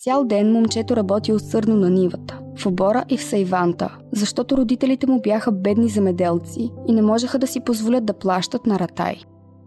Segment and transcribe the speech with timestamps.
[0.00, 5.20] Цял ден момчето работи усърдно на нивата, в обора и в сайванта, защото родителите му
[5.20, 9.16] бяха бедни земеделци и не можеха да си позволят да плащат на ратай.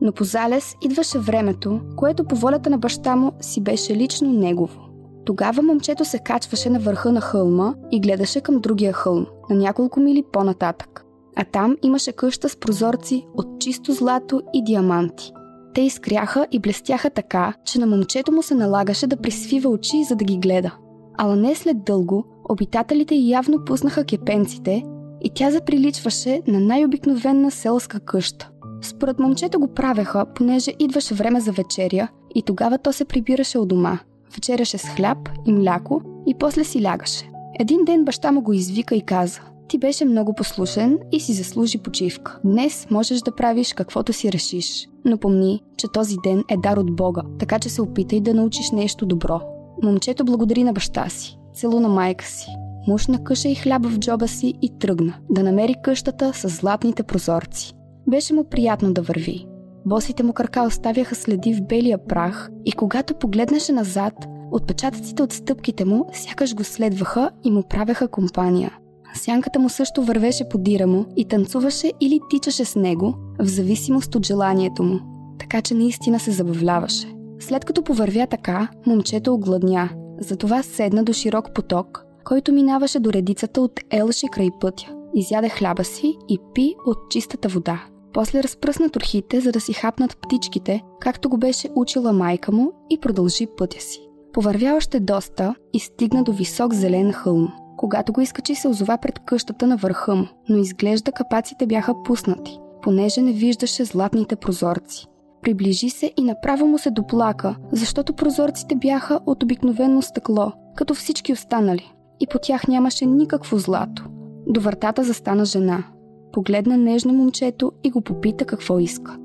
[0.00, 4.80] Но по залез идваше времето, което по волята на баща му си беше лично негово.
[5.24, 10.00] Тогава момчето се качваше на върха на хълма и гледаше към другия хълм, на няколко
[10.00, 11.04] мили по-нататък.
[11.36, 15.32] А там имаше къща с прозорци от чисто злато и диаманти.
[15.74, 20.16] Те изкряха и блестяха така, че на момчето му се налагаше да присвива очи, за
[20.16, 20.76] да ги гледа.
[21.18, 24.82] Ала не след дълго, обитателите явно пуснаха кепенците
[25.20, 28.50] и тя заприличваше на най-обикновена селска къща.
[28.82, 33.68] Според момчето го правеха, понеже идваше време за вечеря и тогава то се прибираше от
[33.68, 33.98] дома.
[34.34, 37.30] Вечеряше с хляб и мляко и после си лягаше.
[37.60, 41.78] Един ден баща му го извика и каза ти беше много послушен и си заслужи
[41.78, 42.38] почивка.
[42.44, 44.88] Днес можеш да правиш каквото си решиш.
[45.04, 48.70] Но помни, че този ден е дар от Бога, така че се опитай да научиш
[48.70, 49.40] нещо добро.
[49.82, 52.46] Момчето благодари на баща си, целуна майка си,
[52.88, 57.74] мушна къша и хляба в джоба си и тръгна да намери къщата с златните прозорци.
[58.08, 59.46] Беше му приятно да върви.
[59.86, 64.14] Босите му крака оставяха следи в белия прах и когато погледнеше назад,
[64.52, 68.78] отпечатъците от стъпките му сякаш го следваха и му правеха компания.
[69.14, 74.14] Сянката му също вървеше по дира му и танцуваше или тичаше с него, в зависимост
[74.14, 75.00] от желанието му.
[75.38, 77.14] Така че наистина се забавляваше.
[77.40, 79.90] След като повървя така, момчето огладня.
[80.20, 84.94] Затова седна до широк поток, който минаваше до редицата от елши край пътя.
[85.14, 87.84] Изяде хляба си и пи от чистата вода.
[88.12, 93.00] После разпръсна турхите, за да си хапнат птичките, както го беше учила майка му и
[93.00, 94.00] продължи пътя си.
[94.32, 97.48] Повървя още доста и стигна до висок зелен хълм.
[97.80, 102.58] Когато го изкачи се озова пред къщата на върха му, но изглежда капаците бяха пуснати,
[102.82, 105.06] понеже не виждаше златните прозорци.
[105.42, 111.32] Приближи се и направо му се доплака, защото прозорците бяха от обикновено стъкло, като всички
[111.32, 114.04] останали, и по тях нямаше никакво злато.
[114.46, 115.84] До вратата застана жена.
[116.32, 119.16] Погледна нежно момчето и го попита какво иска.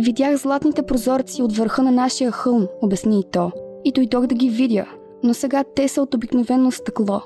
[0.00, 3.50] Видях златните прозорци от върха на нашия хълм, обясни и то,
[3.84, 4.86] и дойдох да ги видя,
[5.22, 7.20] но сега те са от обикновено стъкло,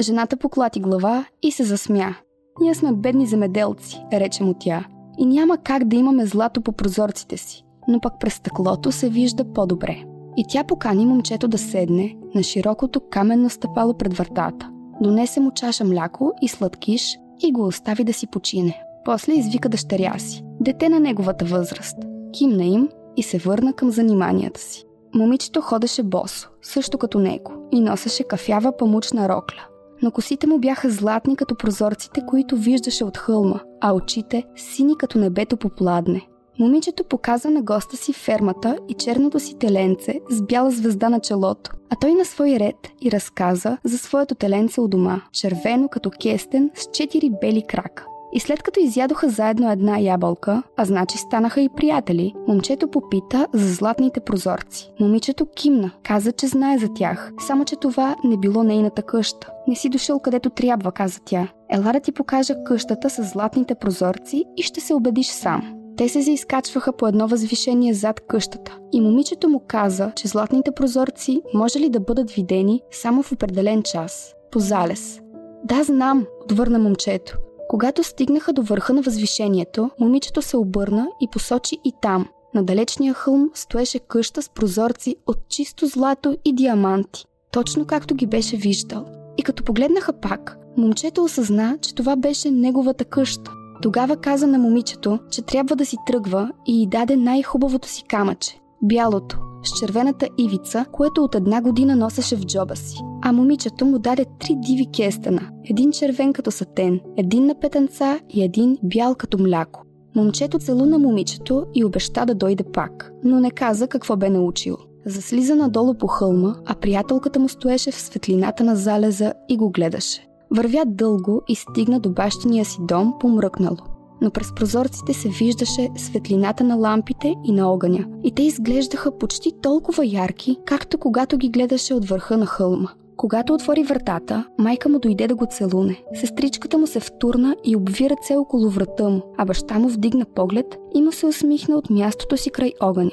[0.00, 2.14] Жената поклати глава и се засмя.
[2.60, 4.84] Ние сме бедни земеделци, рече му тя,
[5.18, 9.52] и няма как да имаме злато по прозорците си, но пък през стъклото се вижда
[9.52, 10.04] по-добре.
[10.36, 14.70] И тя покани момчето да седне на широкото каменно стъпало пред вратата.
[15.00, 18.82] Донесе му чаша мляко и сладкиш и го остави да си почине.
[19.04, 21.98] После извика дъщеря си, дете на неговата възраст.
[22.38, 24.84] Кимна им и се върна към заниманията си.
[25.14, 29.66] Момичето ходеше босо, също като него, и носеше кафява памучна рокля
[30.02, 35.18] но косите му бяха златни като прозорците, които виждаше от хълма, а очите сини като
[35.18, 36.26] небето по пладне.
[36.58, 41.70] Момичето показа на госта си фермата и черното си теленце с бяла звезда на челото,
[41.90, 46.70] а той на свой ред и разказа за своето теленце у дома, червено като кестен
[46.74, 48.06] с четири бели крака.
[48.32, 53.72] И след като изядоха заедно една ябълка, а значи станаха и приятели, момчето попита за
[53.74, 54.92] златните прозорци.
[55.00, 59.50] Момичето кимна, каза, че знае за тях, само че това не било нейната къща.
[59.68, 61.48] Не си дошъл където трябва, каза тя.
[61.70, 65.74] Ела да ти покажа къщата с златните прозорци и ще се убедиш сам.
[65.96, 71.42] Те се заискачваха по едно възвишение зад къщата и момичето му каза, че златните прозорци
[71.54, 75.20] може ли да бъдат видени само в определен час, по залез.
[75.64, 77.38] Да, знам, отвърна момчето.
[77.68, 82.28] Когато стигнаха до върха на възвишението, момичето се обърна и посочи и там.
[82.54, 88.26] На далечния хълм стоеше къща с прозорци от чисто злато и диаманти, точно както ги
[88.26, 89.04] беше виждал.
[89.38, 93.52] И като погледнаха пак, момчето осъзна, че това беше неговата къща.
[93.82, 98.60] Тогава каза на момичето, че трябва да си тръгва и й даде най-хубавото си камъче–
[98.82, 102.96] бялото, с червената ивица, което от една година носеше в джоба си.
[103.28, 105.50] А момичето му даде три диви кестена.
[105.64, 109.82] Един червен като сатен, един на петънца и един бял като мляко.
[110.16, 114.76] Момчето целуна момичето и обеща да дойде пак, но не каза какво бе научил.
[115.06, 120.26] Заслиза надолу по хълма, а приятелката му стоеше в светлината на залеза и го гледаше.
[120.50, 123.76] Вървя дълго и стигна до бащиния си дом помръкнало
[124.20, 128.06] но през прозорците се виждаше светлината на лампите и на огъня.
[128.24, 132.88] И те изглеждаха почти толкова ярки, както когато ги гледаше от върха на хълма.
[133.18, 136.02] Когато отвори вратата, майка му дойде да го целуне.
[136.14, 140.78] Сестричката му се втурна и обви ръце около врата му, а баща му вдигна поглед
[140.94, 143.10] и му се усмихна от мястото си край огъня.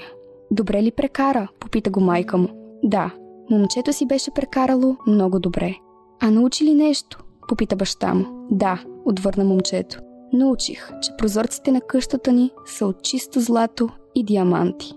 [0.51, 1.47] Добре ли прекара?
[1.59, 2.47] попита го майка му.
[2.83, 3.13] Да,
[3.51, 5.75] момчето си беше прекарало много добре.
[6.21, 7.23] А научи ли нещо?
[7.47, 8.25] попита баща му.
[8.51, 9.99] Да, отвърна момчето
[10.33, 14.93] научих, че прозорците на къщата ни са от чисто злато и диаманти.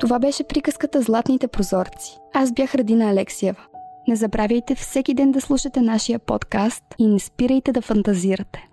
[0.00, 2.18] Това беше приказката Златните прозорци.
[2.34, 3.60] Аз бях Радина Алексиева.
[4.08, 8.67] Не забравяйте всеки ден да слушате нашия подкаст и не спирайте да фантазирате.